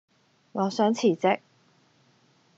[0.53, 1.41] 我想辭職